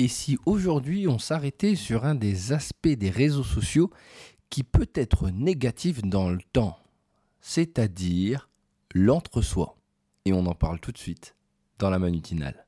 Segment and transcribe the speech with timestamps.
[0.00, 3.90] Et si aujourd'hui on s'arrêtait sur un des aspects des réseaux sociaux
[4.48, 6.78] qui peut être négatif dans le temps,
[7.42, 8.48] c'est-à-dire
[8.94, 9.76] l'entre-soi.
[10.24, 11.36] Et on en parle tout de suite
[11.78, 12.64] dans la manutinale.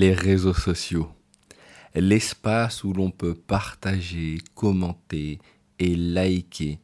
[0.00, 1.10] Les réseaux sociaux.
[1.94, 5.38] L'espace où l'on peut partager, commenter
[5.78, 6.78] et liker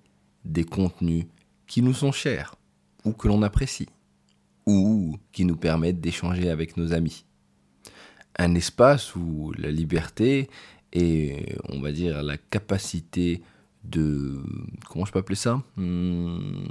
[0.45, 1.25] des contenus
[1.67, 2.57] qui nous sont chers
[3.07, 3.89] ou que l'on apprécie
[4.67, 7.25] ou qui nous permettent d'échanger avec nos amis.
[8.39, 10.51] Un espace où la liberté
[10.93, 13.41] et on va dire la capacité
[13.83, 14.43] de
[14.91, 15.63] comment je peux appeler ça?
[15.77, 16.67] Hmm,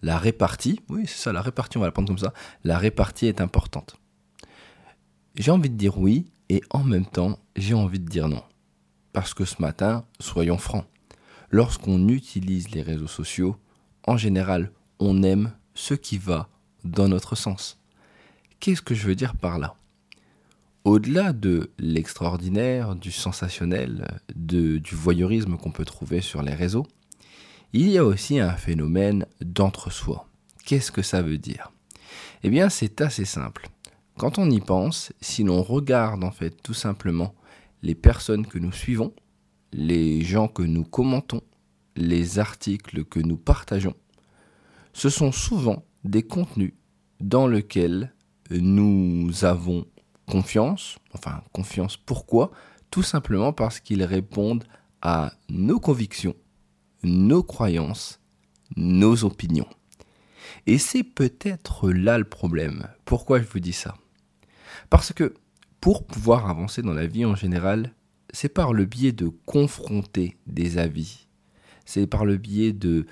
[0.00, 3.26] la répartie oui c'est ça la répartie on va la prendre comme ça la répartie
[3.26, 3.96] est importante
[5.36, 8.42] j'ai envie de dire oui et en même temps, j'ai envie de dire non.
[9.12, 10.86] Parce que ce matin, soyons francs,
[11.50, 13.56] lorsqu'on utilise les réseaux sociaux,
[14.06, 16.48] en général, on aime ce qui va
[16.84, 17.78] dans notre sens.
[18.60, 19.74] Qu'est-ce que je veux dire par là?
[20.84, 26.86] Au-delà de l'extraordinaire, du sensationnel, du voyeurisme qu'on peut trouver sur les réseaux,
[27.72, 30.28] il y a aussi un phénomène d'entre-soi.
[30.64, 31.72] Qu'est-ce que ça veut dire?
[32.42, 33.68] Eh bien, c'est assez simple.
[34.18, 37.34] Quand on y pense, si l'on regarde en fait tout simplement
[37.82, 39.12] les personnes que nous suivons,
[39.72, 41.40] les gens que nous commentons,
[41.96, 43.94] les articles que nous partageons,
[44.92, 46.74] ce sont souvent des contenus
[47.20, 48.14] dans lesquels
[48.50, 49.86] nous avons
[50.26, 50.96] confiance.
[51.14, 52.50] Enfin, confiance pourquoi?
[52.90, 54.64] Tout simplement parce qu'ils répondent
[55.00, 56.36] à nos convictions,
[57.02, 58.20] nos croyances,
[58.76, 59.68] nos opinions.
[60.66, 62.86] Et c'est peut-être là le problème.
[63.04, 63.94] Pourquoi je vous dis ça?
[64.90, 65.34] Parce que
[65.80, 67.92] pour pouvoir avancer dans la vie en général,
[68.32, 71.26] c'est par le biais de confronter des avis,
[71.84, 73.06] c'est par le biais de,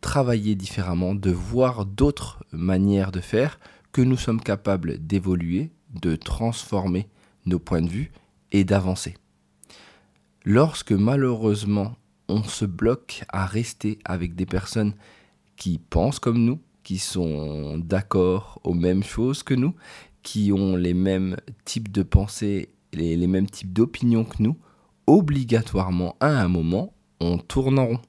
[0.00, 3.58] travailler différemment, de voir d'autres manières de faire
[3.92, 5.70] que nous sommes capables d'évoluer,
[6.00, 7.08] de transformer
[7.46, 8.12] nos points de vue
[8.52, 9.14] et d'avancer.
[10.44, 11.96] Lorsque malheureusement
[12.28, 14.94] on se bloque à rester avec des personnes
[15.56, 19.74] qui pensent comme nous, qui sont d'accord aux mêmes choses que nous,
[20.24, 24.56] qui ont les mêmes types de pensées, les, les mêmes types d'opinions que nous,
[25.06, 28.00] obligatoirement, à un moment, on tourne en rond.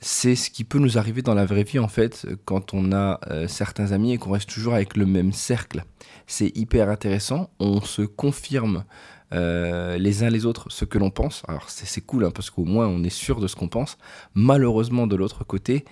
[0.00, 3.20] C'est ce qui peut nous arriver dans la vraie vie, en fait, quand on a
[3.30, 5.84] euh, certains amis et qu'on reste toujours avec le même cercle.
[6.26, 8.84] C'est hyper intéressant, on se confirme
[9.32, 11.42] euh, les uns les autres ce que l'on pense.
[11.48, 13.98] Alors c'est cool, hein, parce qu'au moins on est sûr de ce qu'on pense.
[14.34, 15.84] Malheureusement, de l'autre côté,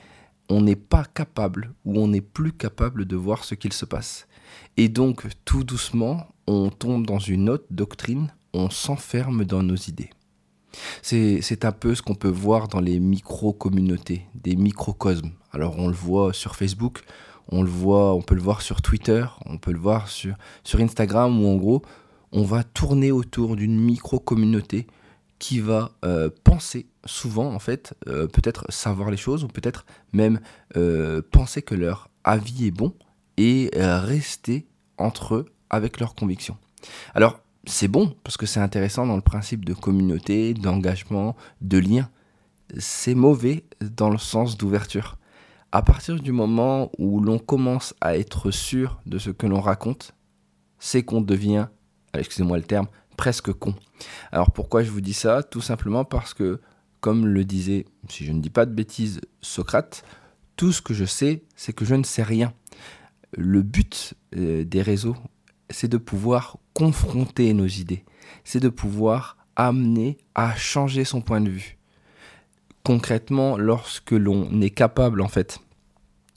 [0.49, 4.29] on n'est pas capable ou on n'est plus capable de voir ce qu'il se passe.
[4.77, 10.11] Et donc, tout doucement, on tombe dans une autre doctrine, on s'enferme dans nos idées.
[11.03, 15.31] C'est un peu ce qu'on peut voir dans les micro-communautés, des microcosmes.
[15.53, 17.03] Alors on le voit sur Facebook,
[17.49, 20.37] on le voit, on peut le voir sur Twitter, on peut le voir sur,
[20.75, 21.83] Instagram, où en gros,
[22.33, 24.87] on va tourner autour d'une micro-communauté
[25.39, 30.41] qui va euh, penser souvent, en fait, euh, peut-être savoir les choses, ou peut-être même
[30.77, 32.95] euh, penser que leur avis est bon,
[33.37, 34.67] et euh, rester
[34.99, 36.57] entre eux avec leurs convictions.
[37.15, 42.11] Alors, c'est bon parce que c'est intéressant dans le principe de communauté, d'engagement, de lien.
[42.79, 45.17] C'est mauvais dans le sens d'ouverture.
[45.73, 50.15] À partir du moment où l'on commence à être sûr de ce que l'on raconte,
[50.79, 51.67] c'est qu'on devient,
[52.13, 52.87] excusez-moi le terme,
[53.17, 53.75] presque con.
[54.31, 55.43] Alors pourquoi je vous dis ça?
[55.43, 56.61] Tout simplement parce que,
[57.01, 60.05] comme le disait, si je ne dis pas de bêtises, Socrate,
[60.57, 62.53] tout ce que je sais, c'est que je ne sais rien
[63.37, 65.17] le but euh, des réseaux,
[65.71, 68.05] c'est de pouvoir confronter nos idées,
[68.45, 71.79] c'est de pouvoir amener à changer son point de vue.
[72.83, 75.61] Concrètement, lorsque l'on est capable, en fait,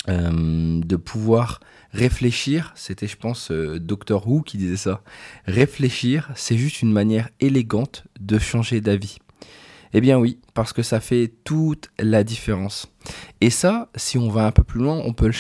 [0.07, 1.59] euh, de pouvoir
[1.91, 5.01] réfléchir, c'était je pense euh, Doctor Who qui disait ça,
[5.45, 9.17] réfléchir, c'est juste une manière élégante de changer d'avis.
[9.97, 12.85] Eh bien oui, parce que ça fait toute la différence.
[13.41, 15.31] Et ça, si on va un peu plus loin, on peut,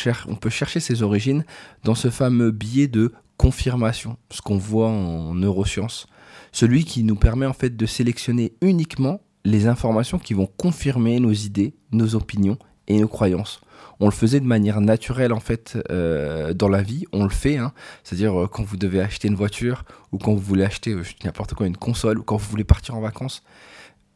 [0.49, 1.45] chercher ses origines
[1.83, 6.07] dans ce fameux biais de confirmation, ce qu'on voit en neurosciences.
[6.51, 11.33] Celui qui nous permet en fait de sélectionner uniquement les informations qui vont confirmer nos
[11.33, 12.57] idées, nos opinions
[12.87, 13.61] et nos croyances.
[13.99, 17.57] On le faisait de manière naturelle en fait euh, dans la vie, on le fait,
[17.57, 17.73] hein.
[18.03, 21.53] c'est-à-dire euh, quand vous devez acheter une voiture ou quand vous voulez acheter euh, n'importe
[21.53, 23.43] quoi, une console ou quand vous voulez partir en vacances,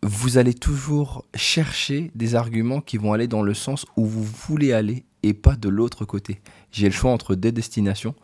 [0.04, 4.74] vous allez toujours chercher des arguments qui vont aller dans le sens où vous voulez
[4.74, 6.42] aller et pas de l'autre côté.
[6.72, 8.16] J'ai le choix entre des destinations,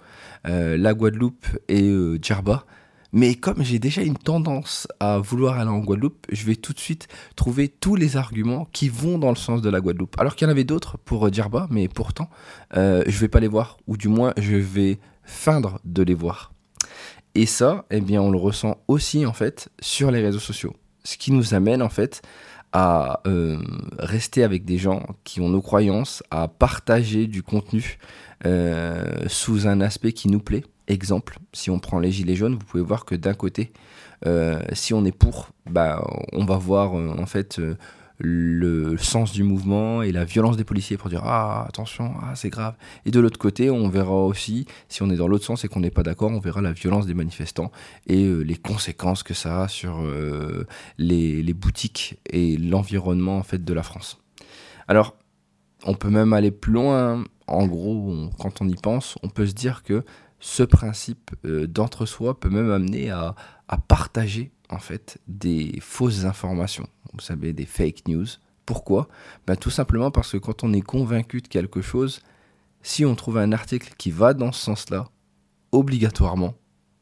[0.47, 2.65] euh, la Guadeloupe et euh, Djerba.
[3.13, 6.79] Mais comme j'ai déjà une tendance à vouloir aller en Guadeloupe, je vais tout de
[6.79, 10.19] suite trouver tous les arguments qui vont dans le sens de la Guadeloupe.
[10.19, 12.29] Alors qu'il y en avait d'autres pour Djerba, mais pourtant,
[12.75, 16.51] euh, je vais pas les voir, ou du moins, je vais feindre de les voir.
[17.35, 20.73] Et ça, eh bien, on le ressent aussi en fait sur les réseaux sociaux.
[21.07, 22.21] Ce qui nous amène en fait
[22.73, 23.59] à euh,
[23.97, 27.97] rester avec des gens qui ont nos croyances, à partager du contenu
[28.45, 30.65] euh, sous un aspect qui nous plaît.
[30.89, 33.71] Exemple, si on prend les gilets jaunes, vous pouvez voir que d'un côté,
[34.25, 37.57] euh, si on est pour, bah, on va voir en fait
[38.19, 42.49] le sens du mouvement et la violence des policiers pour dire ah attention ah c'est
[42.49, 42.75] grave.
[43.05, 45.81] Et de l'autre côté on verra aussi si on est dans l'autre sens et qu'on
[45.81, 47.71] n'est pas d'accord on verra la violence des manifestants
[48.07, 50.65] et euh, les conséquences que ça a sur euh,
[50.97, 54.19] les, boutiques et l'environnement en fait de la France.
[54.87, 55.15] Alors
[55.85, 57.23] on peut même aller plus loin.
[57.45, 60.03] En gros quand on y pense on peut se dire que
[60.39, 63.35] ce principe euh, d'entre-soi peut même amener à
[63.87, 68.27] partager en fait des fausses informations, vous savez, des fake news.
[68.65, 69.07] Pourquoi?
[69.45, 72.21] Ben, Tout simplement parce que quand on est convaincu de quelque chose,
[72.81, 75.09] si on trouve un article qui va dans ce sens-là,
[75.71, 76.53] obligatoirement,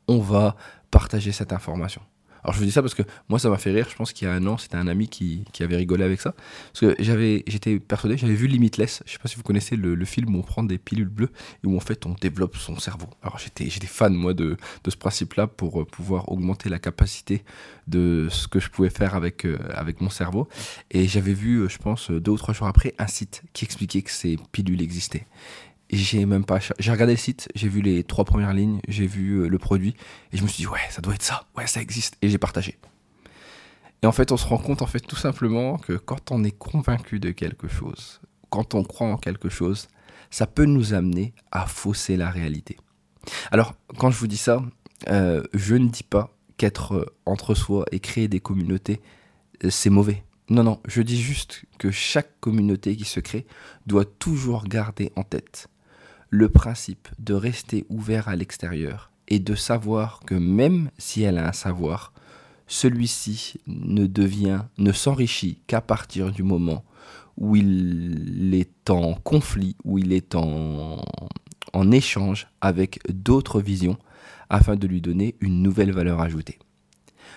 [0.07, 0.55] on va
[0.91, 2.01] partager cette information.
[2.45, 4.27] Alors je vous dis ça parce que moi ça m'a fait rire, je pense qu'il
[4.27, 6.35] y a un an c'était un ami qui, avait rigolé avec ça.
[6.71, 10.05] Parce que j'avais, j'étais persuadé, j'avais vu Limitless, je sais pas si vous connaissez le,
[10.05, 11.31] film où on prend des pilules bleues
[11.63, 13.07] et où en fait on développe son cerveau.
[13.23, 14.57] Alors j'étais, fan moi de,
[14.87, 17.43] ce principe-là pour euh, pouvoir augmenter la capacité
[17.87, 20.47] de ce que je pouvais faire avec, euh, avec mon cerveau.
[20.91, 24.03] Et j'avais vu, euh, je pense, deux ou trois jours après, un site qui expliquait
[24.03, 25.25] que ces pilules existaient
[25.97, 29.41] j'ai même pas j'ai regardé le site j'ai vu les trois premières lignes j'ai vu
[29.41, 29.95] euh, le produit
[30.31, 32.37] et je me suis dit ouais ça doit être ça ouais ça existe et j'ai
[32.37, 32.77] partagé.
[34.03, 36.57] Et en fait on se rend compte en fait tout simplement que quand on est
[36.57, 39.87] convaincu de quelque chose quand on croit en quelque chose
[40.29, 42.77] ça peut nous amener à fausser la réalité.
[43.51, 44.61] Alors quand je vous dis ça
[45.09, 49.01] euh, je ne dis pas qu'être euh, entre soi et créer des communautés
[49.69, 50.23] c'est mauvais.
[50.49, 53.47] Non, non, je dis juste que chaque communauté qui se crée
[53.87, 55.69] doit toujours garder en tête
[56.35, 61.47] le principe de rester ouvert à l'extérieur et de savoir que même si elle a
[61.47, 62.11] un savoir,
[62.67, 66.83] celui-ci ne devient, ne s'enrichit qu'à partir du moment
[67.37, 71.01] où il est en conflit, où il est en,
[71.73, 73.97] en échange avec d'autres visions
[74.49, 76.59] afin de lui donner une nouvelle valeur ajoutée.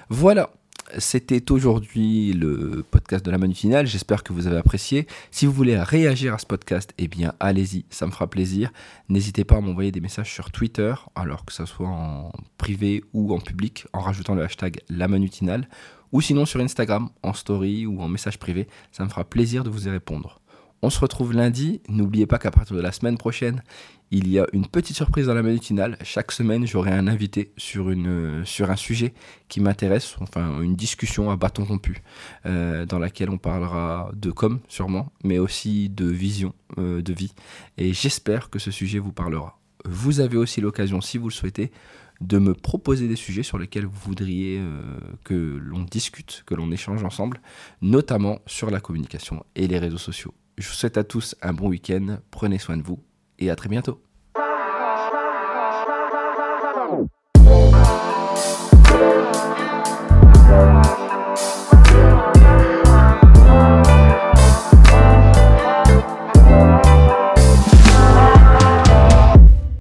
[0.09, 0.51] Voilà,
[0.97, 3.87] c'était aujourd'hui le podcast de la manutinale.
[3.87, 5.07] J'espère que vous avez apprécié.
[5.31, 8.73] Si vous voulez réagir à ce podcast, eh bien, allez-y, ça me fera plaisir.
[9.09, 13.35] N'hésitez pas à m'envoyer des messages sur Twitter, alors que ce soit en privé ou
[13.35, 15.69] en public, en rajoutant le hashtag la manutinale,
[16.13, 18.69] ou sinon sur Instagram, en story ou en message privé.
[18.93, 20.41] Ça me fera plaisir de vous y répondre.
[20.81, 21.81] On se retrouve lundi.
[21.89, 23.63] N'oubliez pas qu'à partir de la semaine prochaine,
[24.11, 25.99] il y a une petite surprise dans la manutinale.
[26.03, 29.13] Chaque semaine, j'aurai un invité sur un sujet
[29.49, 32.03] qui m'intéresse, enfin une discussion à bâton rompu,
[32.47, 37.35] euh, dans laquelle on parlera de com sûrement, mais aussi de vision euh, de vie.
[37.77, 39.59] Et j'espère que ce sujet vous parlera.
[39.85, 41.73] Vous avez aussi l'occasion, si vous le souhaitez,
[42.21, 46.71] de me proposer des sujets sur lesquels vous voudriez euh, que l'on discute, que l'on
[46.71, 47.41] échange ensemble,
[47.83, 50.35] notamment sur la communication et les réseaux sociaux.
[50.59, 52.99] Je vous souhaite à tous un bon week-end, prenez soin de vous
[53.39, 54.03] et à très bientôt.